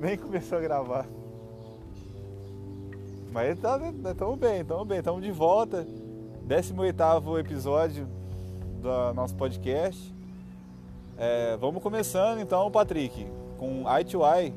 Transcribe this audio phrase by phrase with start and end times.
[0.00, 1.06] Nem começou a gravar.
[3.30, 5.86] Mas estamos tá, bem, estamos bem, estamos de volta.
[6.46, 8.08] 18 episódio
[8.80, 10.14] do nosso podcast.
[11.18, 13.26] É, vamos começando então, Patrick,
[13.58, 14.54] com Eye to Eye.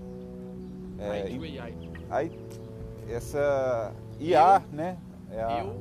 [0.97, 1.43] É, eye to
[2.09, 2.25] AI.
[2.25, 4.97] I, essa IA, eu, né?
[5.29, 5.59] É a...
[5.59, 5.75] Eu,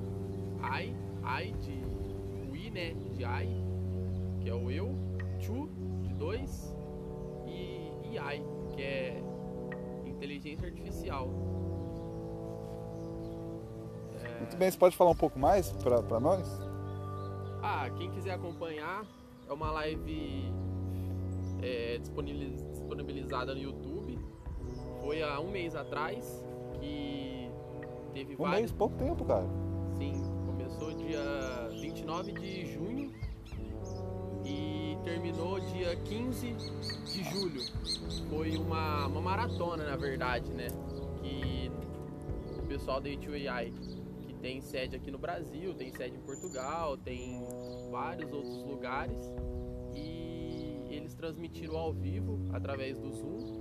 [0.75, 0.93] I,
[1.25, 2.95] I de I, né?
[3.15, 3.63] De I,
[4.43, 4.93] que é o eu,
[5.47, 5.69] to,
[6.03, 6.75] de dois,
[7.47, 8.43] e AI,
[8.75, 9.22] que é
[10.23, 11.29] inteligência artificial.
[14.23, 14.39] É...
[14.39, 16.49] Muito bem, você pode falar um pouco mais para nós?
[17.61, 19.05] Ah, quem quiser acompanhar,
[19.49, 20.53] é uma live
[21.61, 24.19] é, disponibilizada no YouTube.
[25.01, 26.45] Foi há um mês atrás
[26.81, 27.51] que
[28.13, 28.61] teve um vários...
[28.61, 29.47] mês, pouco tempo, cara.
[29.97, 30.13] Sim,
[30.47, 33.13] começou dia 29 de junho
[35.05, 36.53] terminou dia 15
[37.05, 37.61] de julho.
[38.29, 40.69] Foi uma, uma maratona, na verdade, né?
[41.21, 41.71] Que
[42.59, 43.73] o pessoal da A2AI,
[44.23, 47.43] que tem sede aqui no Brasil, tem sede em Portugal, tem
[47.91, 49.19] vários outros lugares,
[49.95, 53.59] e eles transmitiram ao vivo, através do Zoom,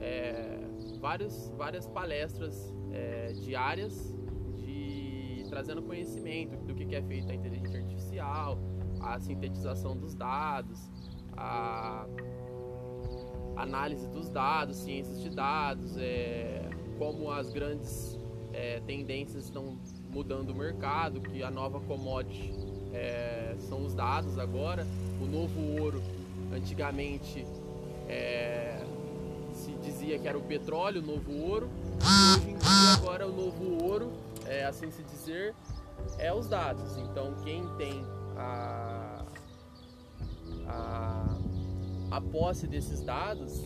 [0.00, 0.58] é,
[1.00, 4.16] vários, várias palestras é, diárias
[4.56, 8.58] de trazendo conhecimento do que é feito a inteligência artificial,
[9.00, 10.78] a sintetização dos dados,
[11.36, 12.06] a
[13.56, 16.68] análise dos dados, ciências de dados, é,
[16.98, 18.18] como as grandes
[18.52, 19.78] é, tendências estão
[20.10, 22.52] mudando o mercado, que a nova commodity
[22.92, 24.86] é, são os dados agora,
[25.20, 26.02] o novo ouro
[26.52, 27.44] antigamente
[28.08, 28.80] é,
[29.52, 31.68] se dizia que era o petróleo, o novo ouro,
[32.36, 34.12] hoje em dia agora o novo ouro,
[34.46, 35.54] é, assim se dizer,
[36.18, 36.96] é os dados.
[36.96, 38.02] Então quem tem
[38.38, 39.24] a,
[40.66, 41.38] a,
[42.12, 43.60] a posse desses dados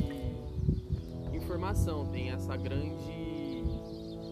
[1.33, 3.65] informação, tem essa grande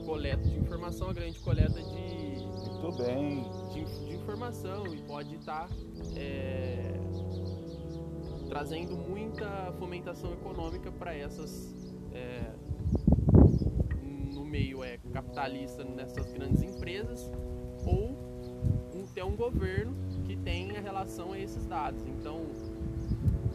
[0.05, 2.37] coleta de informação, a grande coleta de,
[2.83, 3.43] Muito bem.
[3.73, 5.69] de, de informação e pode estar
[6.15, 6.95] é,
[8.49, 11.75] trazendo muita fomentação econômica para essas
[12.13, 12.53] é,
[14.57, 14.97] meio é
[15.37, 17.31] capitalista nessas grandes empresas
[17.85, 18.17] ou
[19.15, 22.03] ter um governo que tenha relação a esses dados.
[22.07, 22.47] Então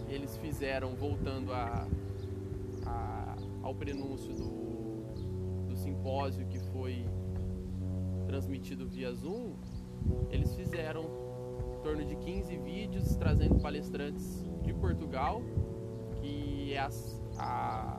[0.07, 1.87] eles fizeram, voltando a,
[2.85, 7.05] a, ao prenúncio do, do simpósio que foi
[8.27, 9.53] transmitido via Zoom,
[10.29, 11.03] eles fizeram
[11.77, 15.41] em torno de 15 vídeos trazendo palestrantes de Portugal,
[16.21, 16.89] que é a,
[17.37, 17.90] a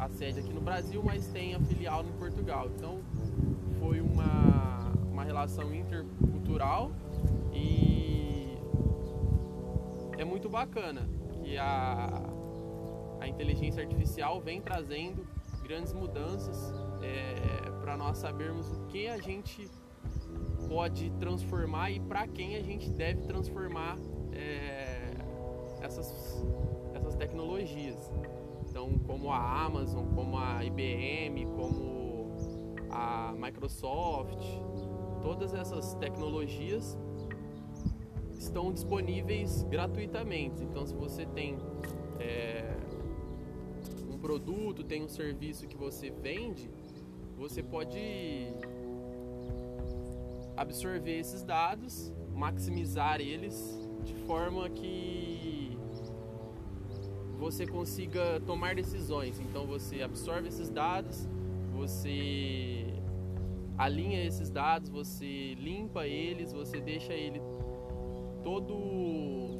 [0.00, 2.70] a sede aqui no Brasil, mas tem a filial no Portugal.
[2.74, 3.00] Então
[3.78, 6.90] foi uma, uma relação intercultural
[7.52, 8.56] e
[10.16, 11.06] é muito bacana
[11.42, 12.22] que a,
[13.20, 15.26] a inteligência artificial vem trazendo
[15.62, 16.72] grandes mudanças
[17.02, 19.68] é, para nós sabermos o que a gente
[20.66, 23.98] pode transformar e para quem a gente deve transformar
[24.32, 25.10] é,
[25.82, 26.42] essas,
[26.94, 28.10] essas tecnologias.
[28.70, 32.30] Então, como a Amazon, como a IBM, como
[32.88, 34.38] a Microsoft,
[35.20, 36.96] todas essas tecnologias
[38.38, 40.62] estão disponíveis gratuitamente.
[40.62, 41.58] Então, se você tem
[42.20, 42.76] é,
[44.08, 46.70] um produto, tem um serviço que você vende,
[47.36, 47.98] você pode
[50.56, 55.19] absorver esses dados, maximizar eles de forma que
[57.50, 59.40] você consiga tomar decisões.
[59.40, 61.28] Então você absorve esses dados,
[61.72, 62.86] você
[63.76, 67.40] alinha esses dados, você limpa eles, você deixa ele
[68.44, 69.58] todo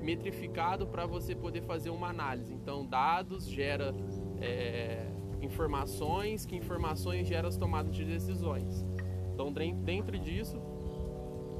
[0.00, 2.54] metrificado para você poder fazer uma análise.
[2.54, 3.94] Então dados gera
[4.40, 5.06] é,
[5.42, 8.86] informações, que informações geram as tomadas de decisões.
[9.34, 10.58] Então dentro disso,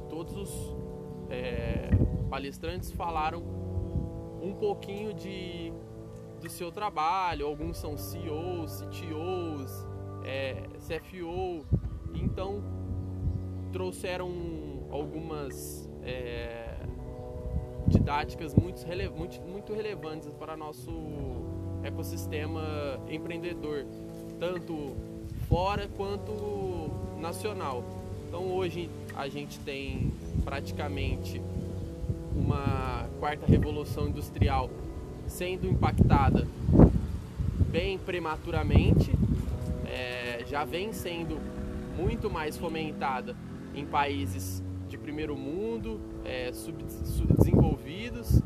[0.09, 0.75] todos os
[1.29, 1.89] é,
[2.27, 3.66] palestrantes falaram
[4.47, 5.71] um pouquinho de
[6.41, 7.45] do seu trabalho.
[7.45, 9.85] Alguns são CEOs, CTOs,
[10.23, 11.65] é, CFO.
[12.13, 12.63] Então
[13.71, 14.31] trouxeram
[14.89, 16.77] algumas é,
[17.87, 18.85] didáticas muito,
[19.15, 20.91] muito, muito relevantes para nosso
[21.83, 23.85] ecossistema empreendedor,
[24.39, 24.95] tanto
[25.47, 26.89] fora quanto
[27.19, 27.83] nacional.
[28.27, 30.11] Então hoje a gente tem
[30.43, 31.41] praticamente
[32.35, 34.69] uma quarta revolução industrial
[35.25, 36.47] sendo impactada
[37.69, 39.11] bem prematuramente,
[39.85, 41.37] é, já vem sendo
[41.97, 43.35] muito mais fomentada
[43.75, 48.41] em países de primeiro mundo, é, subdesenvolvidos,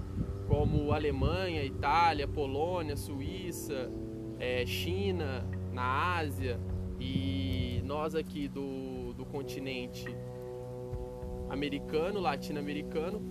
[0.47, 3.91] como Alemanha, Itália, Polônia, Suíça,
[4.39, 6.59] é, China, na Ásia
[6.99, 10.05] e nós aqui do, do continente
[11.49, 13.21] americano, latino-americano,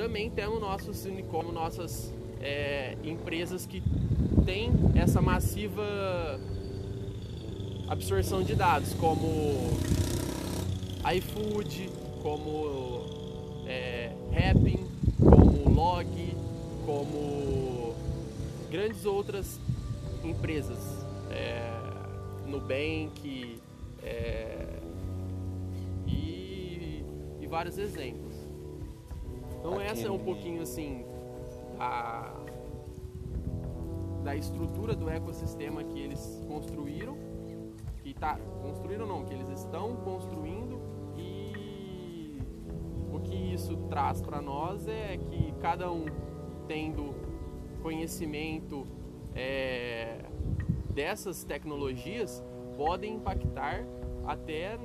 [0.00, 3.82] também temos nossos unicórnios, nossas é, empresas que
[4.46, 6.40] têm essa massiva
[7.86, 9.26] absorção de dados, como
[11.14, 11.90] iFood,
[12.22, 13.04] como
[13.66, 14.86] é, Happn,
[15.18, 16.34] como Log,
[16.86, 17.94] como
[18.70, 19.60] grandes outras
[20.24, 20.78] empresas,
[21.30, 21.78] é,
[22.46, 23.60] Nubank
[24.02, 24.66] é,
[26.06, 27.04] e,
[27.38, 28.29] e vários exemplos.
[29.70, 29.92] Então Aqui.
[29.92, 31.04] essa é um pouquinho assim
[31.78, 32.34] a,
[34.24, 37.16] da estrutura do ecossistema que eles construíram,
[38.02, 40.80] que tá construíram não, que eles estão construindo
[41.16, 42.36] e
[43.12, 46.04] o que isso traz para nós é que cada um
[46.66, 47.14] tendo
[47.80, 48.84] conhecimento
[49.36, 50.24] é,
[50.92, 52.44] dessas tecnologias
[52.76, 53.86] podem impactar
[54.26, 54.76] até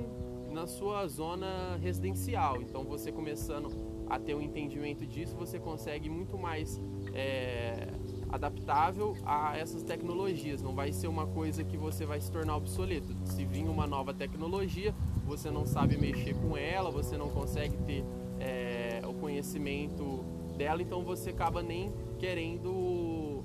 [0.56, 2.62] na sua zona residencial.
[2.62, 3.68] Então, você começando
[4.08, 6.80] a ter um entendimento disso, você consegue muito mais
[7.12, 7.88] é,
[8.30, 10.62] adaptável a essas tecnologias.
[10.62, 13.14] Não vai ser uma coisa que você vai se tornar obsoleto.
[13.26, 14.94] Se vir uma nova tecnologia,
[15.26, 18.02] você não sabe mexer com ela, você não consegue ter
[18.40, 20.24] é, o conhecimento
[20.56, 23.44] dela, então você acaba nem querendo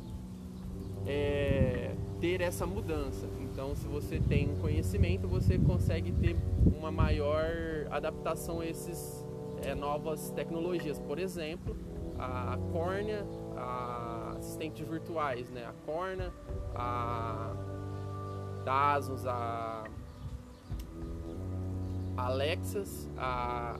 [1.06, 3.28] é, ter essa mudança.
[3.62, 6.36] Então, se você tem um conhecimento, você consegue ter
[6.66, 7.46] uma maior
[7.92, 9.24] adaptação a essas
[9.64, 10.98] é, novas tecnologias.
[10.98, 11.78] Por exemplo,
[12.18, 13.24] a córnea,
[13.56, 15.64] a assistentes virtuais, né?
[15.64, 16.34] A Corna,
[16.74, 17.54] a
[18.66, 19.84] da Asus, a
[22.18, 23.76] Alexas, a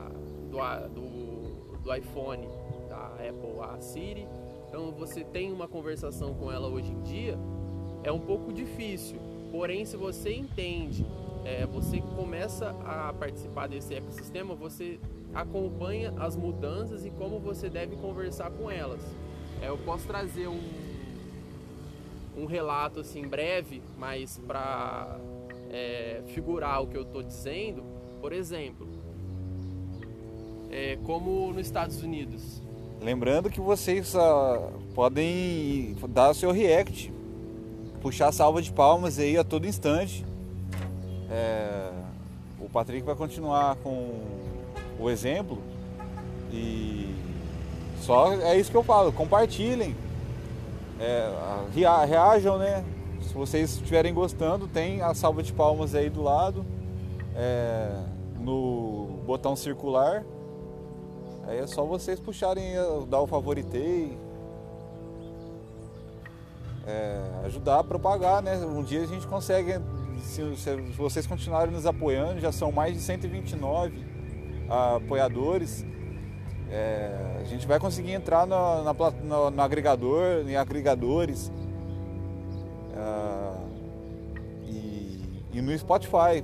[0.48, 0.58] do,
[0.94, 2.46] do, do iPhone,
[2.88, 4.28] da Apple, a Siri.
[4.68, 7.36] Então você tem uma conversação com ela hoje em dia,
[8.04, 9.31] é um pouco difícil.
[9.52, 11.04] Porém, se você entende,
[11.44, 14.98] é, você começa a participar desse ecossistema, você
[15.34, 19.02] acompanha as mudanças e como você deve conversar com elas.
[19.60, 20.58] É, eu posso trazer um,
[22.34, 25.20] um relato assim breve, mas para
[25.70, 27.82] é, figurar o que eu estou dizendo.
[28.22, 28.88] Por exemplo,
[30.70, 32.62] é, como nos Estados Unidos.
[33.02, 37.11] Lembrando que vocês uh, podem dar seu react
[38.02, 40.26] puxar salva de palmas aí a todo instante.
[41.30, 41.90] É,
[42.60, 44.20] o Patrick vai continuar com
[44.98, 45.58] o exemplo
[46.52, 47.14] e
[48.00, 49.96] só é isso que eu falo, compartilhem,
[51.00, 51.30] é,
[52.06, 52.84] reajam, né?
[53.22, 56.66] Se vocês estiverem gostando, tem a salva de palmas aí do lado,
[57.36, 58.02] é,
[58.38, 60.24] no botão circular.
[61.46, 62.74] Aí é só vocês puxarem,
[63.08, 64.16] dar o favoritei,
[66.86, 68.56] é, ajudar a propagar, né?
[68.58, 69.74] Um dia a gente consegue,
[70.22, 74.04] se, se, vocês continuarem nos apoiando, já são mais de 129
[74.68, 75.84] apoiadores.
[76.70, 81.52] É, a gente vai conseguir entrar no, na, no, no agregador, em agregadores
[82.96, 83.52] é,
[84.64, 86.42] e, e, no Spotify.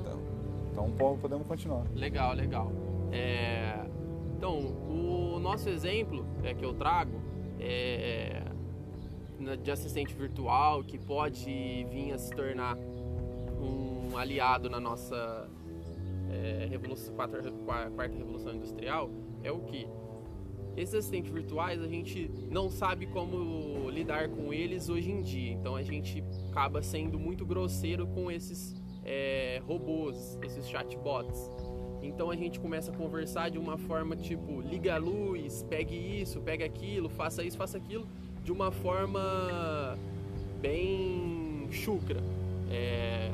[0.00, 1.84] Então, então podemos continuar.
[1.94, 2.72] Legal, legal.
[3.12, 3.78] É,
[4.36, 7.20] então, o nosso exemplo é, que eu trago
[7.60, 8.42] é,
[9.62, 12.76] de assistente virtual que pode vir a se tornar
[13.60, 15.48] um aliado na nossa
[16.30, 17.40] é, revolução, quarta,
[17.94, 19.10] quarta revolução industrial
[19.42, 19.86] é o que?
[20.76, 25.76] Esses assistentes virtuais a gente não sabe como lidar com eles hoje em dia, então
[25.76, 28.74] a gente acaba sendo muito grosseiro com esses
[29.04, 31.50] é, robôs, esses chatbots.
[32.02, 36.40] Então a gente começa a conversar de uma forma tipo: liga a luz, pegue isso,
[36.40, 38.06] pegue aquilo, faça isso, faça aquilo
[38.44, 39.98] de uma forma
[40.60, 42.22] bem chucra.
[42.70, 43.30] É,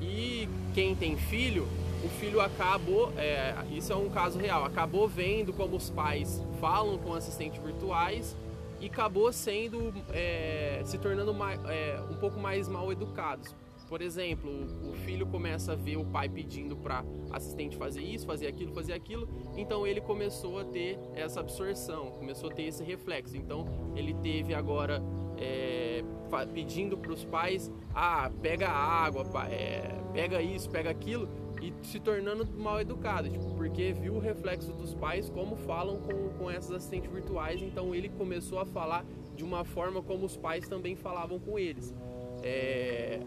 [0.00, 1.66] e quem tem filho,
[2.04, 6.98] o filho acabou, é, isso é um caso real, acabou vendo como os pais falam
[6.98, 8.36] com assistentes virtuais
[8.80, 13.54] e acabou sendo, é, se tornando mais, é, um pouco mais mal educados.
[13.88, 14.50] Por exemplo,
[14.86, 18.92] o filho começa a ver o pai pedindo para assistente fazer isso, fazer aquilo, fazer
[18.92, 23.36] aquilo, então ele começou a ter essa absorção, começou a ter esse reflexo.
[23.36, 23.64] Então
[23.96, 25.02] ele teve agora
[25.38, 26.04] é,
[26.52, 31.26] pedindo para os pais: ah, pega água, é, pega isso, pega aquilo,
[31.62, 36.28] e se tornando mal educado, tipo, porque viu o reflexo dos pais como falam com,
[36.38, 39.04] com essas assistentes virtuais, então ele começou a falar
[39.34, 41.94] de uma forma como os pais também falavam com eles.
[42.42, 43.20] É,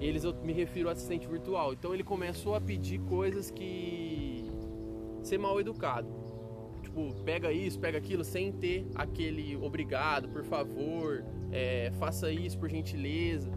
[0.00, 1.72] eles eu me refiro ao assistente virtual.
[1.72, 4.50] Então ele começou a pedir coisas que
[5.22, 6.08] ser mal educado.
[6.82, 12.68] Tipo, pega isso, pega aquilo, sem ter aquele obrigado, por favor, é, faça isso por
[12.68, 13.50] gentileza.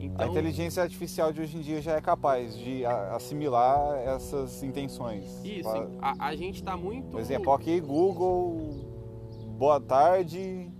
[0.00, 5.24] Então, a inteligência artificial de hoje em dia já é capaz de assimilar essas intenções.
[5.44, 5.68] Isso,
[6.00, 7.08] a, a gente está muito.
[7.08, 8.86] Por exemplo, ok, Google,
[9.58, 10.70] boa tarde,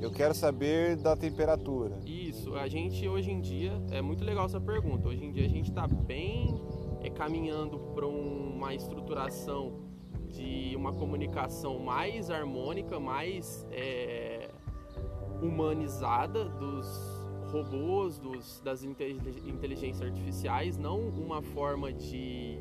[0.00, 1.98] eu quero saber da temperatura.
[2.06, 2.23] Isso,
[2.60, 5.08] a gente hoje em dia, é muito legal essa pergunta.
[5.08, 6.62] Hoje em dia a gente está bem
[7.00, 9.84] é, caminhando para uma estruturação
[10.28, 14.50] de uma comunicação mais harmônica, mais é,
[15.40, 16.86] humanizada dos
[17.52, 22.58] robôs, dos, das inteligências artificiais, não uma forma de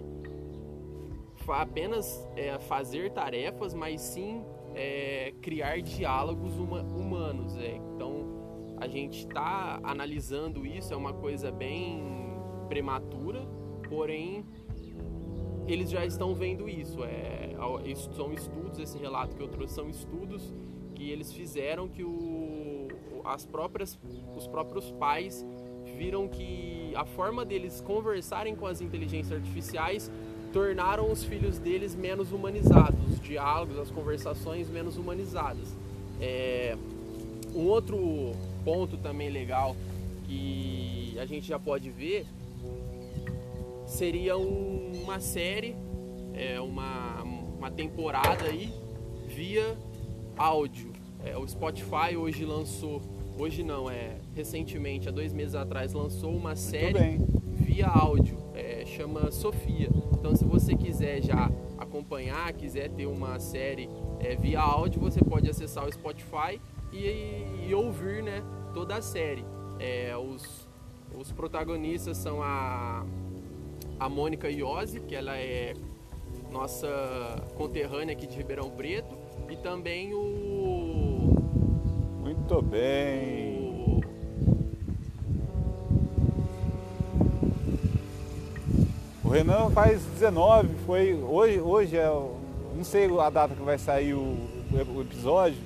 [1.47, 4.43] apenas é, fazer tarefas, mas sim
[4.75, 7.57] é, criar diálogos uma, humanos.
[7.57, 7.75] É.
[7.75, 8.22] Então
[8.83, 12.03] a gente está analisando isso, é uma coisa bem
[12.67, 13.47] prematura,
[13.87, 14.45] porém
[15.65, 17.01] eles já estão vendo isso.
[17.05, 17.55] É,
[18.13, 20.53] são estudos, esse relato que eu trouxe são estudos
[20.95, 22.89] que eles fizeram que o,
[23.23, 23.97] as próprias,
[24.35, 25.45] os próprios pais
[25.97, 30.11] viram que a forma deles conversarem com as inteligências artificiais
[30.51, 35.73] tornaram os filhos deles menos humanizados, os diálogos, as conversações menos humanizadas.
[36.19, 36.77] É,
[37.55, 38.33] um outro
[38.63, 39.75] ponto também legal
[40.25, 42.25] que a gente já pode ver
[43.85, 45.75] seria um, uma série,
[46.33, 48.73] é, uma, uma temporada aí
[49.27, 49.77] via
[50.35, 50.91] áudio.
[51.23, 53.01] É, o Spotify hoje lançou,
[53.37, 57.19] hoje não, é recentemente, há dois meses atrás, lançou uma série
[57.53, 59.89] via áudio, é, chama Sofia.
[60.13, 63.87] Então, se você quiser já acompanhar, quiser ter uma série
[64.19, 66.59] é, via áudio, você pode acessar o Spotify
[66.93, 69.43] e, e ouvir né, toda a série.
[69.79, 70.67] É, os,
[71.17, 73.05] os protagonistas são a,
[73.99, 75.73] a Mônica Iose, que ela é
[76.51, 76.87] nossa
[77.55, 79.17] conterrânea aqui de Ribeirão Preto,
[79.49, 81.35] e também o.
[82.21, 83.63] Muito bem!
[89.33, 94.37] Renan faz 19, foi hoje, hoje é, não sei a data que vai sair o,
[94.95, 95.57] o episódio.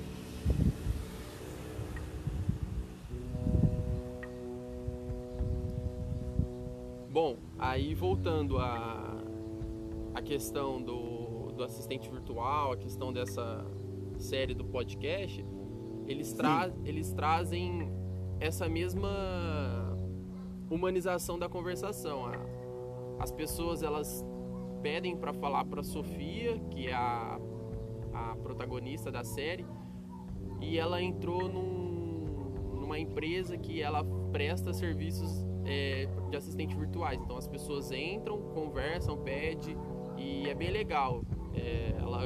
[7.68, 9.22] Aí voltando a,
[10.14, 13.64] a questão do, do assistente virtual, a questão dessa
[14.18, 15.44] série do podcast,
[16.06, 17.90] eles, tra eles trazem
[18.40, 19.10] essa mesma
[20.70, 22.30] humanização da conversação.
[23.18, 24.24] As pessoas elas
[24.82, 27.38] pedem para falar para Sofia, que é a,
[28.12, 29.66] a protagonista da série,
[30.60, 37.20] e ela entrou num, numa empresa que ela presta serviços é, de assistente virtuais.
[37.22, 39.76] Então as pessoas entram, conversam, pedem
[40.16, 41.22] e é bem legal.
[41.54, 42.22] É, ela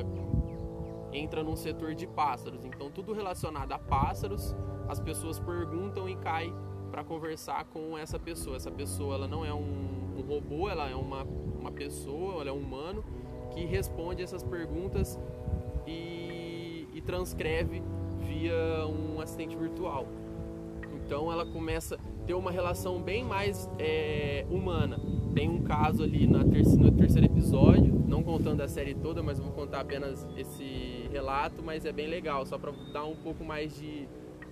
[1.12, 4.54] entra num setor de pássaros, então tudo relacionado a pássaros,
[4.88, 6.50] as pessoas perguntam e cai
[6.90, 8.56] para conversar com essa pessoa.
[8.56, 12.52] Essa pessoa ela não é um um robô, ela é uma, uma pessoa, ela é
[12.52, 13.04] um humano
[13.50, 15.18] que responde essas perguntas
[15.86, 17.82] e, e transcreve
[18.20, 20.06] via um assistente virtual.
[20.94, 24.98] Então ela começa ter uma relação bem mais é, humana.
[25.34, 29.50] Tem um caso ali na no terceiro episódio, não contando a série toda, mas vou
[29.52, 34.06] contar apenas esse relato, mas é bem legal, só para dar um pouco mais de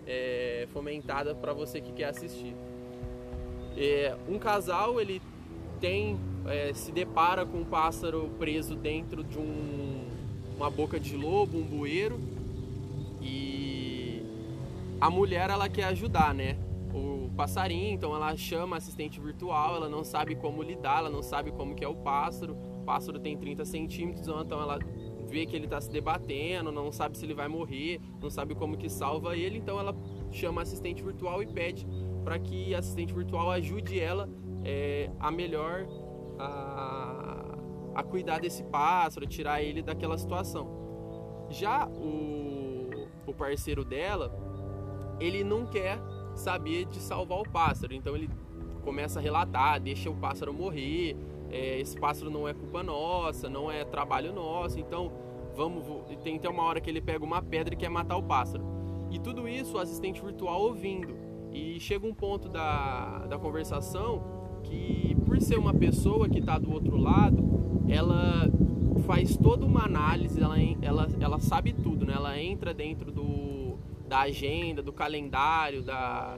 [0.07, 2.55] é, fomentada para você que quer assistir.
[3.77, 5.23] É, um casal ele
[5.81, 10.05] tem é, se depara com um pássaro preso dentro de um,
[10.57, 12.21] uma boca de lobo, um bueiro,
[13.21, 14.23] e
[15.00, 16.57] a mulher ela quer ajudar, né?
[16.92, 21.52] O passarinho, então ela chama assistente virtual, ela não sabe como lidar, ela não sabe
[21.52, 22.54] como que é o pássaro.
[22.54, 24.78] O pássaro tem 30 centímetros, então ela
[25.28, 28.76] vê que ele está se debatendo, não sabe se ele vai morrer, não sabe como
[28.76, 29.94] que salva ele, então ela
[30.32, 31.87] chama assistente virtual e pede
[32.25, 34.28] para que a assistente virtual ajude ela
[34.64, 35.87] é, a melhor
[36.38, 37.54] a,
[37.94, 41.47] a cuidar desse pássaro, tirar ele daquela situação.
[41.49, 44.32] Já o, o parceiro dela,
[45.20, 46.00] ele não quer
[46.40, 48.28] saber de salvar o pássaro, então ele
[48.82, 51.16] começa a relatar, deixa o pássaro morrer,
[51.50, 55.12] é, esse pássaro não é culpa nossa, não é trabalho nosso, então
[55.54, 55.85] vamos.
[56.23, 58.64] Tem até uma hora que ele pega uma pedra e quer matar o pássaro.
[59.11, 61.14] E tudo isso o assistente virtual ouvindo.
[61.52, 64.23] E chega um ponto da, da conversação
[64.62, 67.42] que por ser uma pessoa que está do outro lado,
[67.88, 68.49] ela
[69.06, 72.12] faz toda uma análise, ela, ela, ela sabe tudo, né?
[72.14, 73.70] Ela entra dentro do,
[74.11, 76.37] da agenda, do calendário, da,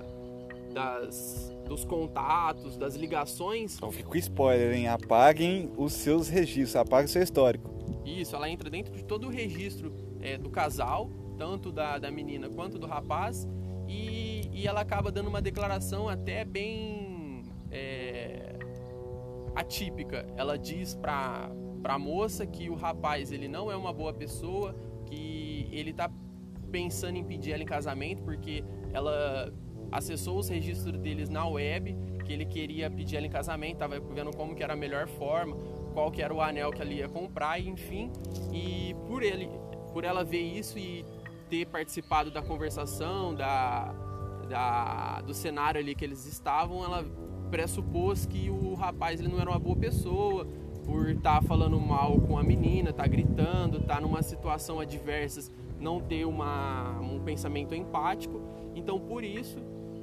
[0.74, 3.76] das, dos contatos, das ligações.
[3.76, 4.88] Então fica o spoiler, hein?
[4.88, 7.70] Apaguem os seus registros, apaguem o seu histórico.
[8.04, 12.50] Isso, ela entra dentro de todo o registro é, do casal, tanto da, da menina
[12.50, 13.48] quanto do rapaz,
[13.88, 18.54] e, e ela acaba dando uma declaração até bem é,
[19.54, 20.26] atípica.
[20.36, 21.50] Ela diz pra,
[21.82, 24.76] pra moça que o rapaz ele não é uma boa pessoa,
[25.06, 26.10] que ele tá
[26.72, 29.52] pensando em pedir ela em casamento porque ela
[29.92, 34.34] acessou os registros deles na web, que ele queria pedir ela em casamento, estava vendo
[34.34, 35.54] como que era a melhor forma,
[35.92, 38.10] qual que era o anel que ela ia comprar, enfim.
[38.50, 39.50] E por ele,
[39.92, 41.04] por ela ver isso e
[41.50, 43.92] ter participado da conversação, da,
[44.48, 47.04] da do cenário ali que eles estavam, ela
[47.50, 50.46] pressupôs que o rapaz ele não era uma boa pessoa,
[50.84, 56.00] por estar tá falando mal com a menina, tá gritando, tá numa situação adversa, não
[56.00, 58.40] ter uma, um pensamento empático.
[58.74, 59.58] Então, por isso,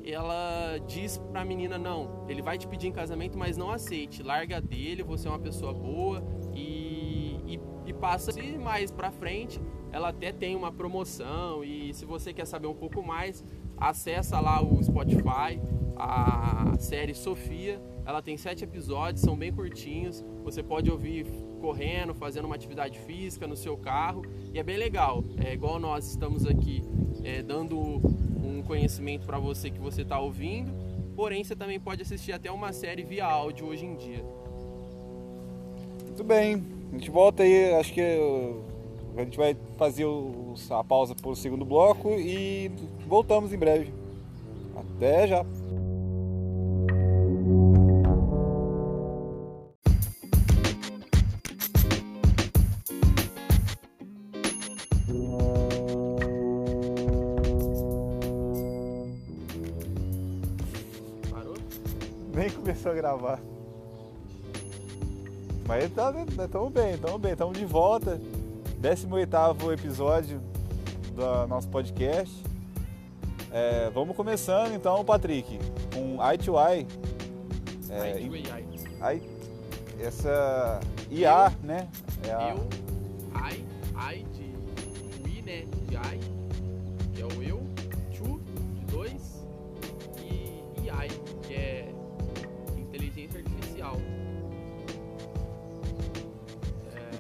[0.06, 4.24] ela diz para a menina: não, ele vai te pedir em casamento, mas não aceite,
[4.24, 9.60] larga dele, você é uma pessoa boa e, e, e passa mais para frente.
[9.92, 13.44] Ela até tem uma promoção e se você quer saber um pouco mais,
[13.76, 15.60] acessa lá o Spotify,
[15.96, 17.82] a série Sofia.
[18.10, 20.26] Ela tem sete episódios, são bem curtinhos.
[20.44, 21.28] Você pode ouvir
[21.62, 25.24] correndo, fazendo uma atividade física no seu carro e é bem legal.
[25.46, 26.82] É igual nós estamos aqui
[27.24, 30.72] é, dando um conhecimento para você que você está ouvindo.
[31.16, 34.26] Porém, você também pode assistir até uma série via áudio hoje em dia.
[36.08, 37.76] Muito bem, a gente volta aí.
[37.76, 40.08] Acho que a gente vai fazer
[40.72, 42.72] a pausa para o segundo bloco e
[43.08, 43.94] voltamos em breve.
[44.76, 45.59] Até já!
[62.70, 63.40] Começou a gravar.
[65.66, 68.22] Mas estamos tá, bem, estamos bem, estamos de volta.
[68.80, 70.40] 18 episódio
[71.16, 72.44] do nosso podcast.
[73.52, 75.58] É, vamos começando então, Patrick,
[75.92, 76.60] com Eye to.
[77.90, 79.22] É, I,
[80.00, 80.80] essa
[81.10, 81.88] IA, eu, né?
[82.24, 82.50] É a...
[82.52, 82.89] Eu,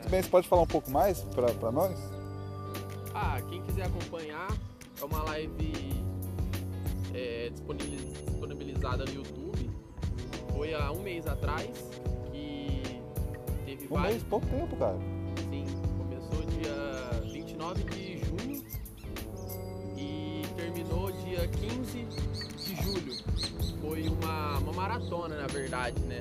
[0.09, 1.95] bem, você pode falar um pouco mais para nós?
[3.13, 4.47] Ah, quem quiser acompanhar,
[4.99, 6.03] é uma live
[7.13, 9.69] é, disponibilizada no YouTube.
[10.51, 11.69] Foi há um mês atrás
[12.31, 12.81] que
[13.65, 14.13] teve um vários...
[14.13, 14.97] mês, pouco tempo, cara.
[15.49, 15.65] Sim,
[15.97, 18.63] começou dia 29 de junho
[19.95, 23.29] e terminou dia 15 de julho
[23.81, 26.19] foi uma, uma maratona, na verdade, né?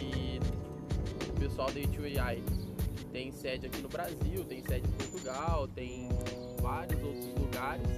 [0.00, 0.40] E
[1.28, 2.42] o pessoal da U2AI
[3.18, 6.08] tem sede aqui no Brasil, tem sede em Portugal, tem
[6.62, 7.88] vários outros lugares.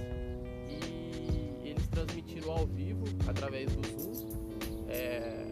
[0.67, 4.31] E eles transmitiram ao vivo, através do Zoom,
[4.89, 5.45] é,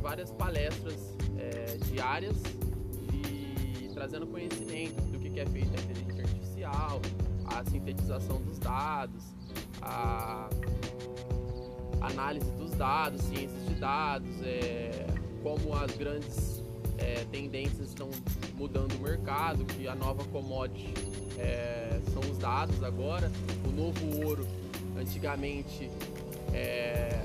[0.00, 2.36] várias palestras é, diárias
[3.10, 7.02] de, trazendo conhecimento do que é feito a inteligência artificial,
[7.46, 9.24] a sintetização dos dados,
[9.82, 10.48] a
[12.00, 15.04] análise dos dados, ciências de dados, é,
[15.42, 16.62] como as grandes
[16.98, 18.08] é, tendências estão
[18.58, 20.92] mudando o mercado, que a nova commodity
[21.38, 23.30] é, são os dados agora,
[23.66, 24.46] o novo ouro
[24.98, 25.90] antigamente
[26.52, 27.22] é,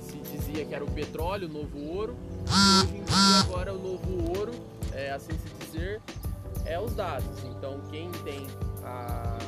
[0.00, 3.78] se dizia que era o petróleo, o novo ouro, e hoje em dia agora o
[3.78, 4.52] novo ouro,
[4.92, 6.00] é, assim se dizer,
[6.66, 7.42] é os dados.
[7.44, 8.46] Então quem tem
[8.84, 9.38] a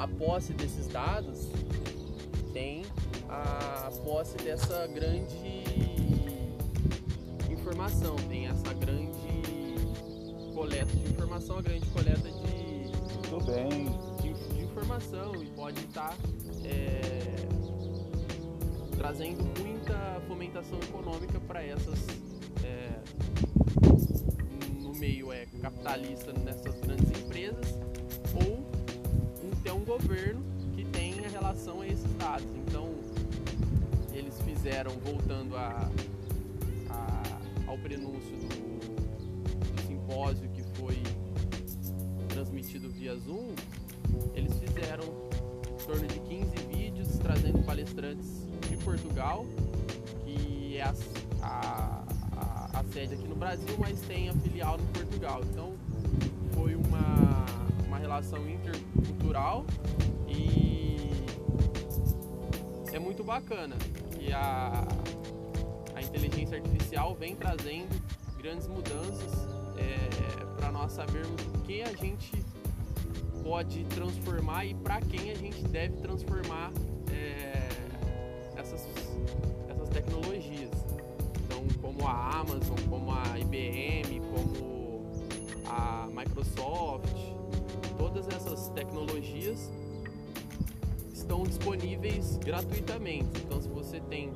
[0.00, 1.50] a posse desses dados
[2.54, 2.86] tem
[3.28, 5.99] a posse dessa grande
[7.60, 9.10] informação, tem essa grande
[10.54, 13.86] coleta de informação, a grande coleta de, Tudo bem.
[14.22, 16.16] de, de informação e pode estar
[16.64, 17.36] é,
[18.96, 21.98] trazendo muita fomentação econômica para essas
[22.64, 23.00] é,
[24.80, 27.74] no meio é capitalista nessas grandes empresas
[28.34, 28.70] ou
[29.62, 30.42] ter um governo
[30.74, 32.46] que tenha relação a esses dados.
[32.66, 32.94] Então,
[34.12, 35.90] eles fizeram, voltando a
[37.70, 38.48] ao prenúncio do,
[39.74, 41.00] do simpósio que foi
[42.28, 43.54] transmitido via Zoom,
[44.34, 49.46] eles fizeram em torno de 15 vídeos trazendo palestrantes de Portugal,
[50.24, 50.94] que é a,
[51.42, 55.40] a, a, sede aqui no Brasil, mas tem a filial no Portugal.
[55.44, 55.72] Então,
[56.52, 57.46] foi uma,
[57.86, 59.64] uma relação intercultural
[60.28, 61.08] e
[62.92, 63.76] é muito bacana
[64.32, 64.99] a, a
[66.90, 68.02] artificial vem trazendo
[68.36, 69.32] grandes mudanças
[69.76, 72.32] é, para nós sabermos o que a gente
[73.44, 76.72] pode transformar e para quem a gente deve transformar
[77.12, 77.68] é,
[78.56, 78.86] essas,
[79.68, 80.70] essas tecnologias.
[81.44, 85.06] Então, como a Amazon, como a IBM, como
[85.66, 87.16] a Microsoft,
[87.96, 89.70] todas essas tecnologias
[91.12, 93.40] estão disponíveis gratuitamente.
[93.44, 94.32] Então, se você tem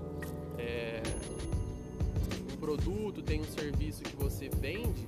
[2.76, 5.06] produto, tem um serviço que você vende,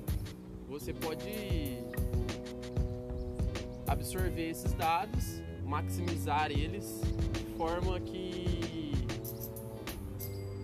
[0.69, 1.79] você pode
[3.87, 7.01] absorver esses dados, maximizar eles
[7.33, 8.93] de forma que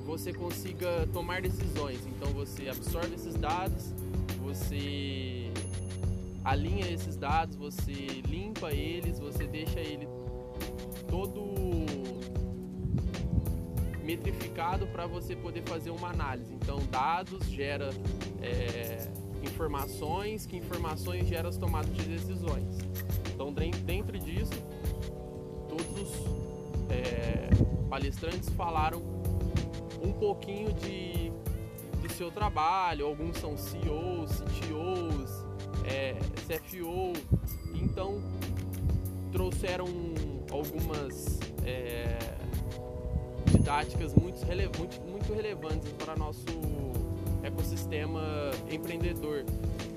[0.05, 1.99] você consiga tomar decisões.
[2.07, 3.93] Então você absorve esses dados,
[4.41, 5.51] você
[6.45, 7.93] alinha esses dados, você
[8.29, 10.07] limpa eles, você deixa ele
[11.09, 11.41] todo
[14.16, 16.53] metrificado para você poder fazer uma análise.
[16.55, 17.90] Então dados gera
[18.40, 19.09] é,
[19.42, 22.79] informações, que informações geram as tomadas de decisões.
[23.35, 24.53] Então, dentro disso,
[25.68, 27.48] todos os é,
[27.88, 29.03] palestrantes falaram
[30.03, 31.33] um pouquinho de,
[32.01, 33.07] do seu trabalho.
[33.07, 35.31] Alguns são CEOs, CTOs,
[35.85, 36.14] é,
[36.46, 37.12] CFO.
[37.75, 38.22] Então,
[39.33, 39.87] trouxeram
[40.51, 42.32] algumas é,
[43.62, 44.68] didáticas muito, rele
[45.09, 46.44] muito, relevantes para nosso
[47.44, 48.20] ecossistema
[48.68, 49.44] empreendedor,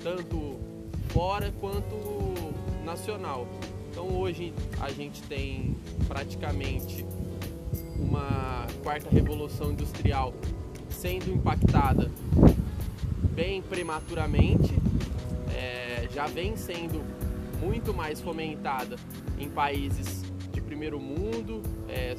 [0.02, 0.56] tanto
[1.08, 1.96] fora quanto
[2.84, 3.46] nacional.
[3.90, 5.76] Então hoje a gente tem
[6.06, 7.04] praticamente
[7.98, 10.32] uma quarta revolução industrial
[10.88, 12.08] sendo impactada
[13.34, 14.72] bem prematuramente,
[15.54, 17.02] é, já vem sendo
[17.60, 18.96] muito mais fomentada
[19.38, 22.14] em países de primeiro mundo, é,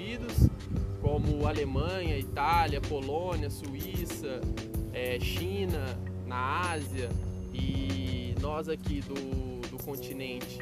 [0.00, 0.48] subdesenvolvidos,
[1.00, 4.40] como Alemanha, Itália, Polônia, Suíça,
[4.92, 7.08] é, China, na Ásia
[7.52, 10.60] e nós aqui do, do continente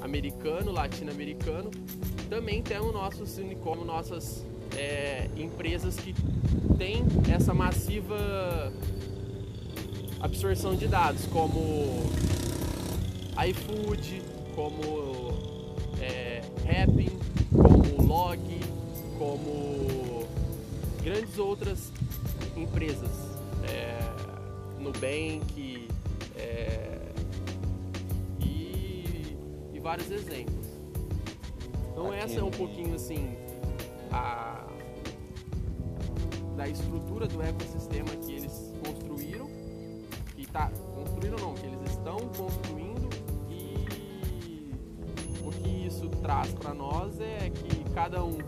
[0.00, 1.70] americano, latino-americano,
[2.28, 6.14] também temos nossos unicórnios, nossas é, empresas que
[6.76, 8.72] têm essa massiva
[10.20, 12.02] absorção de dados, como
[13.48, 14.22] iFood,
[14.54, 15.32] como
[16.00, 17.27] é, Happn,
[18.08, 18.60] como Log,
[19.18, 20.26] como
[21.02, 21.92] grandes outras
[22.56, 23.10] empresas,
[23.68, 23.98] é,
[24.80, 25.88] Nubank
[26.34, 27.12] é,
[28.40, 29.36] e,
[29.74, 30.66] e, vários exemplos.
[31.92, 33.36] Então Aqui essa é um pouquinho assim
[34.10, 34.64] a
[36.56, 39.48] da estrutura do ecossistema que eles construíram
[40.36, 43.08] e tá construíram não, que eles estão construindo
[43.48, 44.72] e
[45.44, 48.38] o que isso traz para nós é que cada um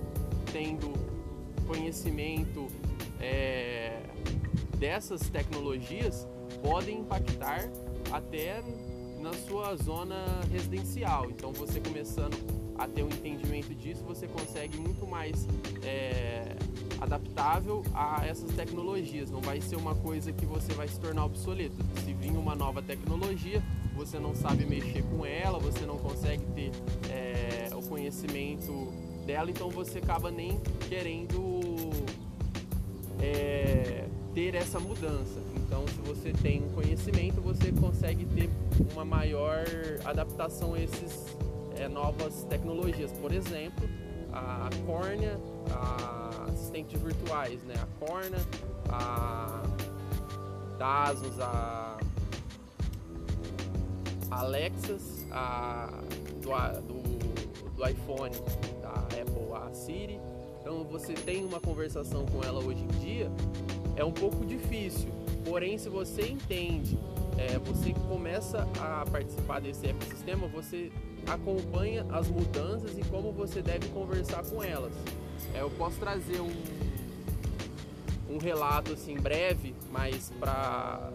[0.53, 0.93] tendo
[1.67, 2.69] conhecimento
[3.21, 4.01] é,
[4.79, 6.25] dessas tecnologias
[6.63, 7.69] podem impactar
[8.13, 8.63] até
[9.21, 11.29] na sua zona residencial.
[11.33, 12.37] Então, você começando
[12.79, 15.49] a ter um entendimento disso, você consegue muito mais
[15.83, 16.55] é,
[17.01, 19.33] adaptável a essas tecnologias.
[19.33, 21.75] Não vai ser uma coisa que você vai se tornar obsoleto.
[22.05, 23.61] Se vir uma nova tecnologia,
[23.97, 26.71] você não sabe mexer com ela, você não consegue ter
[27.11, 31.61] é, o conhecimento dela, então você acaba nem querendo
[33.23, 35.38] é, ter essa mudança.
[35.55, 38.51] Então, se você tem um conhecimento, você consegue ter
[38.93, 39.64] uma maior
[40.05, 41.37] adaptação a essas
[41.77, 43.12] é, novas tecnologias.
[43.12, 43.88] Por exemplo,
[44.33, 45.38] a córnea,
[45.71, 47.75] a assistentes virtuais, né?
[47.77, 48.38] A Corna,
[48.88, 49.62] a
[50.77, 51.99] Dasos, a
[54.29, 56.01] Alexas, a
[56.43, 56.51] do,
[56.83, 58.33] do, do iPhone,
[59.20, 60.20] Apple, a Siri.
[60.61, 63.30] Então você tem uma conversação com ela hoje em dia,
[63.96, 65.09] é um pouco difícil.
[65.44, 66.98] Porém, se você entende,
[67.38, 70.92] é, você começa a participar desse ecossistema, você
[71.26, 74.92] acompanha as mudanças e como você deve conversar com elas.
[75.54, 76.52] É, eu posso trazer um,
[78.28, 81.11] um relato assim breve, mas para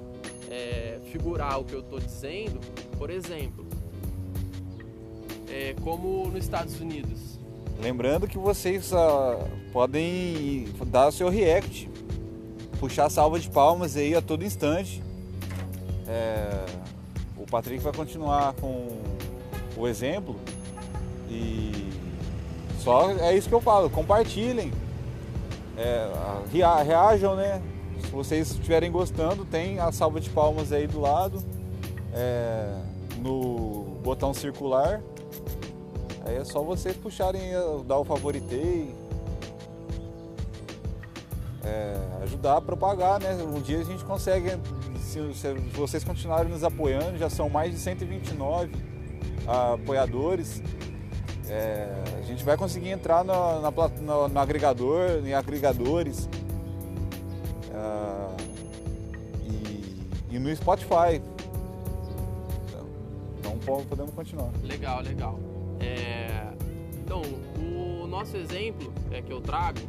[0.50, 2.60] é, figurar o que eu estou dizendo.
[2.98, 3.66] Por exemplo,
[5.50, 7.35] é, como nos Estados Unidos.
[7.80, 11.90] Lembrando que vocês uh, podem dar o seu react,
[12.80, 15.04] puxar salva de palmas aí a todo instante.
[16.08, 16.66] É,
[17.38, 18.88] o Patrick vai continuar com
[19.76, 20.36] o exemplo
[21.30, 21.90] e
[22.80, 24.72] só é isso que eu falo, compartilhem,
[25.78, 26.08] é,
[26.84, 27.62] reajam, né?
[28.00, 31.44] Se vocês estiverem gostando, tem a salva de palmas aí do lado,
[32.14, 32.76] é,
[33.18, 35.02] no botão circular.
[36.26, 37.42] Aí é só vocês puxarem,
[37.86, 38.94] dar o favoritei,
[41.64, 43.34] é, ajudar a propagar, né?
[43.44, 44.50] Um dia a gente consegue,
[45.00, 48.72] se, se, vocês continuarem nos apoiando, já são mais de 129
[49.48, 50.62] apoiadores.
[51.48, 56.28] É, a gente vai conseguir entrar no, na, no, no agregador, em agregadores
[57.70, 58.36] uh,
[59.44, 61.22] e, e, no Spotify.
[63.38, 64.50] Então, então podemos continuar.
[64.64, 65.55] Legal, legal.
[67.06, 67.22] É, então,
[68.02, 69.80] o nosso exemplo é, que eu trago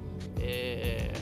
[0.40, 1.12] é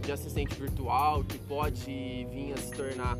[0.00, 3.16] de assistente virtual que pode vir a se tornar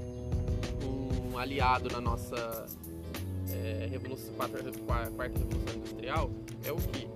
[0.84, 2.66] um aliado na nossa
[3.50, 4.58] é, revolução, quarta,
[5.10, 6.30] quarta revolução industrial
[6.64, 7.08] é o que?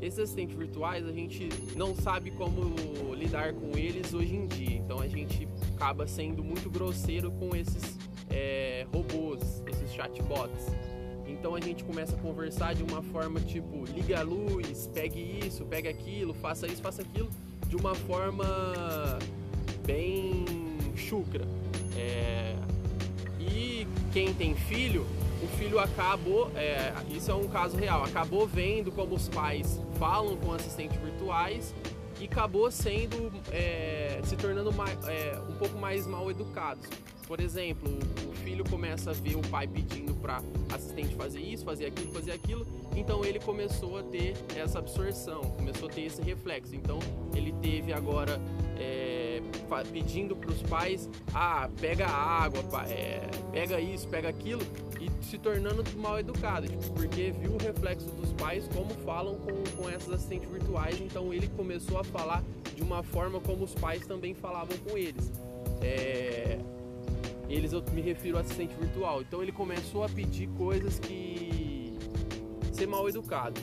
[0.00, 2.74] Esses assistentes virtuais a gente não sabe como
[3.14, 7.96] lidar com eles hoje em dia, então a gente acaba sendo muito grosseiro com esses
[8.30, 10.66] é, robôs, esses chatbots.
[11.42, 15.64] Então a gente começa a conversar de uma forma tipo, liga a luz, pegue isso,
[15.64, 17.28] pegue aquilo, faça isso, faça aquilo,
[17.66, 18.46] de uma forma
[19.84, 20.44] bem
[20.94, 21.44] chucra.
[21.96, 22.54] É...
[23.40, 25.04] E quem tem filho,
[25.42, 26.94] o filho acabou, é...
[27.10, 31.74] isso é um caso real, acabou vendo como os pais falam com assistentes virtuais
[32.20, 34.20] e acabou sendo, é...
[34.22, 36.86] se tornando mais, é, um pouco mais mal educados.
[37.26, 37.88] Por exemplo,
[38.28, 42.32] o filho começa a ver o pai pedindo para assistente fazer isso, fazer aquilo, fazer
[42.32, 46.74] aquilo, então ele começou a ter essa absorção, começou a ter esse reflexo.
[46.74, 46.98] Então
[47.34, 48.40] ele teve agora
[48.78, 49.40] é,
[49.92, 54.62] pedindo para os pais, ah, pega água, é, pega isso, pega aquilo,
[55.00, 59.82] e se tornando mal educado, tipo, porque viu o reflexo dos pais como falam com,
[59.82, 62.42] com essas assistentes virtuais, então ele começou a falar
[62.74, 65.30] de uma forma como os pais também falavam com eles.
[65.80, 66.58] É,
[67.52, 69.20] eles eu me refiro ao assistente virtual.
[69.20, 71.96] Então ele começou a pedir coisas que
[72.72, 73.60] ser mal educado.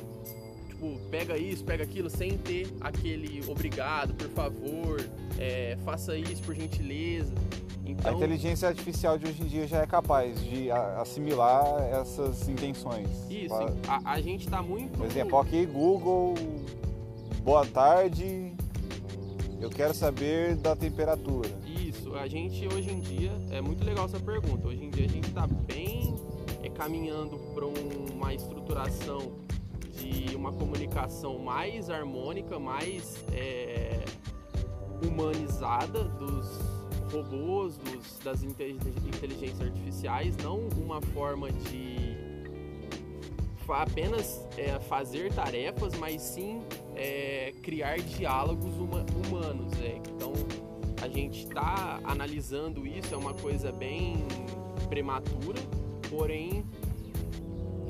[0.67, 5.01] Tipo, pega isso, pega aquilo, sem ter aquele obrigado, por favor,
[5.37, 7.33] é, faça isso por gentileza.
[7.83, 13.09] Então, a inteligência artificial de hoje em dia já é capaz de assimilar essas intenções.
[13.29, 13.55] Isso,
[13.87, 14.95] a, a gente está muito.
[14.95, 16.35] Por exemplo, ok, Google,
[17.43, 18.53] boa tarde,
[19.59, 21.49] eu quero saber da temperatura
[22.09, 22.15] isso.
[22.17, 24.67] A gente hoje em dia, é muito legal essa pergunta.
[24.67, 26.15] Hoje em dia a gente está bem
[26.63, 29.33] é, caminhando para uma estruturação
[29.93, 34.03] de uma comunicação mais harmônica, mais é,
[35.05, 36.47] humanizada dos
[37.11, 41.99] robôs, dos, das inteligências artificiais, não uma forma de
[43.67, 46.63] apenas é, fazer tarefas, mas sim
[46.95, 49.71] é, criar diálogos uma, humanos.
[51.19, 54.25] Gente está analisando isso, é uma coisa bem
[54.87, 55.59] prematura,
[56.09, 56.63] porém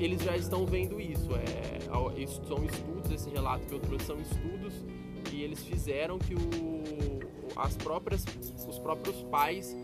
[0.00, 1.28] eles já estão vendo isso.
[1.36, 1.78] É,
[2.48, 4.74] são estudos, esse relato que eu trouxe são estudos
[5.26, 7.20] que eles fizeram que o,
[7.54, 8.24] as próprias,
[8.68, 9.76] os próprios pais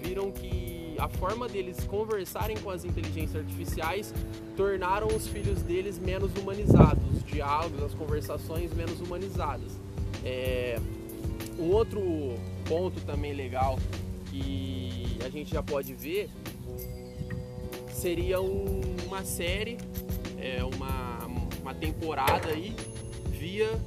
[0.00, 4.14] viram que a forma deles conversarem com as inteligências artificiais
[4.56, 9.72] tornaram os filhos deles menos humanizados, os diálogos, as conversações menos humanizadas.
[10.24, 10.78] É,
[11.58, 12.00] um outro
[12.72, 13.78] ponto também legal
[14.30, 16.30] que a gente já pode ver
[17.92, 19.76] seria um, uma série,
[20.38, 21.18] é, uma,
[21.60, 22.74] uma temporada aí
[23.30, 23.78] via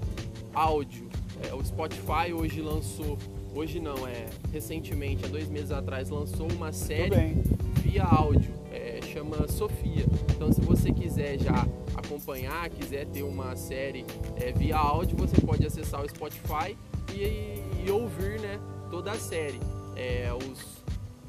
[0.54, 1.10] áudio.
[1.44, 3.18] É, o Spotify hoje lançou,
[3.56, 7.34] hoje não, é recentemente, há dois meses atrás, lançou uma série
[7.82, 10.06] via áudio, é, chama Sofia.
[10.30, 15.66] Então se você quiser já acompanhar, quiser ter uma série é, via áudio, você pode
[15.66, 16.78] acessar o Spotify
[17.12, 19.60] e, e ouvir né, toda a série.
[19.96, 20.84] É, os,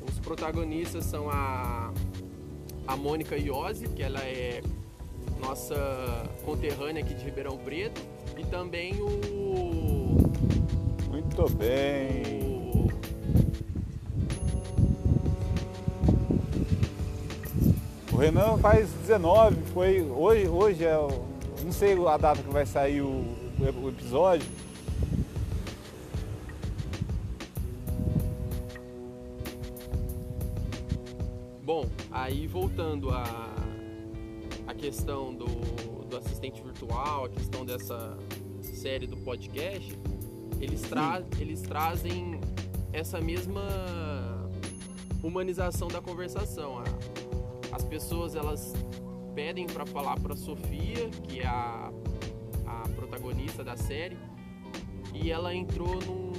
[0.08, 1.92] os protagonistas são a,
[2.86, 4.62] a Mônica Iose, que ela é
[5.40, 5.76] nossa
[6.44, 8.00] conterrânea aqui de Ribeirão Preto,
[8.36, 10.16] e também o.
[11.10, 12.46] Muito bem!
[18.12, 20.02] O, Renan faz 19, foi.
[20.02, 20.96] Hoje, hoje é.
[21.64, 23.24] Não sei a data que vai sair o,
[23.58, 24.46] o episódio
[32.26, 33.54] Aí voltando a,
[34.66, 35.46] a questão do,
[36.06, 38.18] do assistente virtual, a questão dessa
[38.62, 39.96] série do podcast,
[40.60, 42.40] eles, tra eles trazem
[42.92, 43.62] essa mesma
[45.22, 46.82] humanização da conversação.
[47.70, 48.74] As pessoas elas
[49.32, 51.92] pedem para falar para Sofia, que é a,
[52.66, 54.18] a protagonista da série,
[55.14, 56.32] e ela entrou num,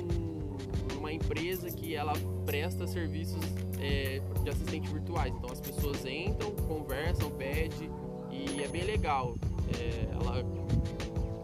[0.94, 2.12] numa empresa que ela
[2.46, 3.40] presta serviços
[3.80, 5.34] é, de assistentes virtuais.
[5.36, 7.90] Então as pessoas entram, conversam, pedem
[8.32, 9.36] e, é bem legal.
[9.78, 10.44] É, ela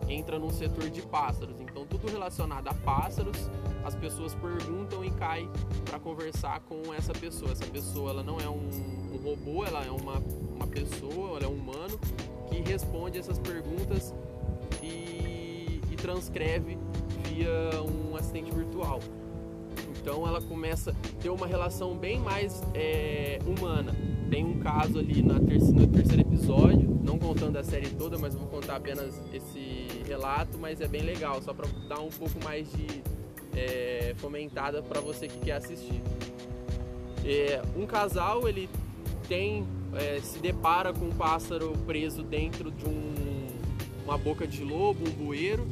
[0.08, 3.50] entra num setor de pássaros, então tudo relacionado a pássaros,
[3.84, 5.50] as pessoas perguntam e caem
[5.86, 7.52] para conversar com essa pessoa.
[7.52, 8.70] Essa pessoa ela não é um,
[9.14, 10.20] um robô, ela é uma,
[10.56, 12.00] uma pessoa, ela é um humano
[12.48, 14.14] que responde essas perguntas
[14.82, 16.78] e, e transcreve
[17.24, 19.00] via um assistente virtual.
[20.04, 23.96] Então ela começa a ter uma relação bem mais é, humana.
[24.30, 28.46] Tem um caso ali na no terceiro episódio, não contando a série toda, mas vou
[28.48, 33.02] contar apenas esse relato, mas é bem legal, só para dar um pouco mais de
[33.56, 36.02] é, fomentada para você que quer assistir.
[37.24, 38.70] É, um casal ele
[39.30, 43.48] tem é, se depara com um pássaro preso dentro de um,
[44.04, 45.66] uma boca de lobo, um bueiro,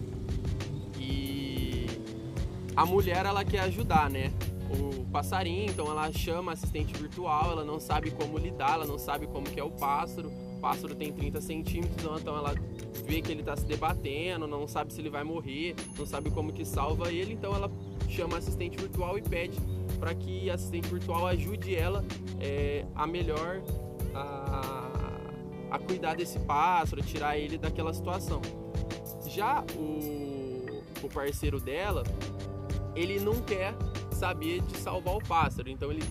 [2.81, 4.31] a mulher ela quer ajudar, né?
[4.71, 9.27] O passarinho, então ela chama assistente virtual, ela não sabe como lidar, ela não sabe
[9.27, 10.29] como que é o pássaro.
[10.29, 12.55] O pássaro tem 30 centímetros, então ela
[13.05, 16.51] vê que ele está se debatendo, não sabe se ele vai morrer, não sabe como
[16.51, 17.69] que salva ele, então ela
[18.09, 19.59] chama assistente virtual e pede
[19.99, 22.03] para que a assistente virtual ajude ela
[22.39, 23.61] é, a melhor
[24.15, 24.91] a,
[25.69, 28.41] a cuidar desse pássaro, tirar ele daquela situação.
[29.27, 32.03] Já o, o parceiro dela,
[32.95, 33.73] ele não quer
[34.11, 36.03] saber de salvar o pássaro, então ele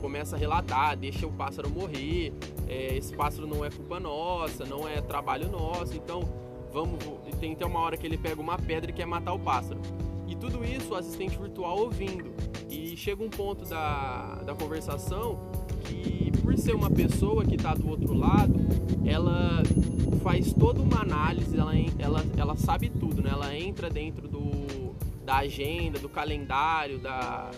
[0.00, 2.32] começa a relatar, deixa o pássaro morrer,
[2.68, 6.28] é, esse pássaro não é culpa nossa, não é trabalho nosso, então
[6.72, 6.98] vamos.
[7.38, 9.80] Tem até uma hora que ele pega uma pedra e quer matar o pássaro.
[10.26, 12.32] E tudo isso o assistente virtual ouvindo.
[12.68, 15.38] E chega um ponto da, da conversação
[15.84, 18.54] que, por ser uma pessoa que está do outro lado,
[19.04, 19.62] ela
[20.22, 23.30] faz toda uma análise, ela, ela, ela sabe tudo, né?
[23.30, 24.40] Ela entra dentro do,
[25.32, 27.50] da agenda, do calendário, da,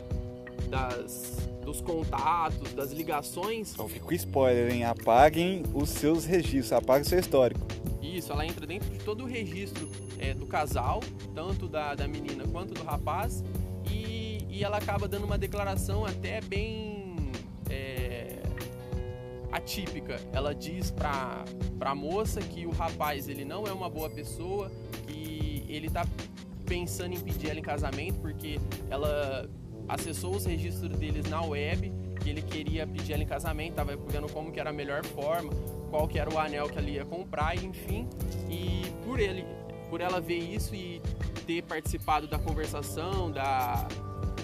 [0.69, 3.73] das, dos contatos, das ligações.
[3.73, 4.85] Então fica o spoiler, hein?
[4.85, 7.67] Apaguem os seus registros, apaguem o seu histórico.
[8.01, 9.89] Isso, ela entra dentro de todo o registro
[10.21, 11.01] é, do casal,
[11.35, 13.43] tanto da, da menina quanto do rapaz,
[13.91, 17.33] e, e ela acaba dando uma declaração até bem
[17.69, 18.41] é,
[19.51, 20.21] atípica.
[20.33, 21.45] Ela diz pra,
[21.77, 24.71] pra moça que o rapaz ele não é uma boa pessoa,
[25.09, 26.07] que ele tá
[26.75, 28.59] pensando em pedir ela em casamento porque
[28.91, 29.49] ela
[29.89, 34.27] acessou os registros deles na web, que ele queria pedir ela em casamento, estava vendo
[34.33, 35.53] como que era a melhor forma,
[35.89, 38.09] qual que era o anel que ela ia comprar, enfim.
[38.51, 39.45] E por ele,
[39.89, 41.01] por ela ver isso e
[41.47, 43.87] ter participado da conversação, da,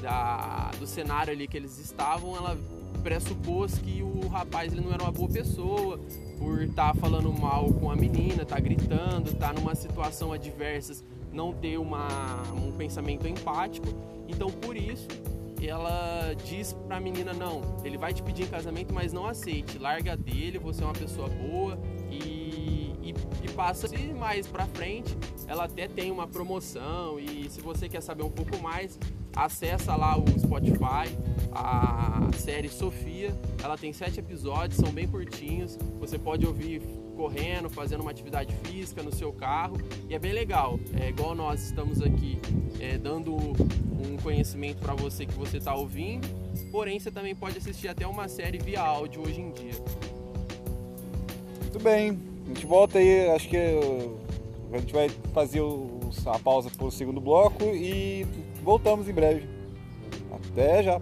[0.01, 2.57] da do cenário ali que eles estavam, ela
[3.03, 5.99] pressupôs que o rapaz ele não era uma boa pessoa,
[6.39, 11.53] por estar tá falando mal com a menina, tá gritando, tá numa situação adversa, não
[11.53, 12.09] ter uma,
[12.53, 13.89] um pensamento empático.
[14.29, 15.09] Então, por isso,
[15.61, 20.17] ela diz pra menina: não, ele vai te pedir em casamento, mas não aceite, larga
[20.17, 21.79] dele, você é uma pessoa boa
[22.11, 25.17] e, e, e passa e mais pra frente.
[25.47, 28.99] Ela até tem uma promoção e se você quer saber um pouco mais,
[29.35, 31.17] acessa lá o Spotify,
[31.53, 33.35] a série Sofia.
[33.63, 35.77] Ela tem sete episódios, são bem curtinhos.
[35.99, 36.81] Você pode ouvir
[37.21, 39.77] correndo, fazendo uma atividade física no seu carro
[40.09, 40.81] e é bem legal.
[40.99, 42.39] É igual nós estamos aqui
[42.81, 46.27] é, dando um conhecimento para você que você está ouvindo,
[46.73, 49.75] porém você também pode assistir até uma série via áudio hoje em dia.
[51.61, 53.59] Muito bem, a gente volta aí, acho que
[54.73, 55.61] a gente vai fazer
[56.25, 58.27] a pausa para o segundo bloco e
[58.63, 59.47] voltamos em breve.
[60.33, 61.01] Até já!